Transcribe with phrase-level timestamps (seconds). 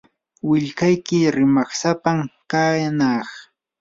[0.47, 2.19] willkayki rimaysapam
[2.51, 3.27] kanaq.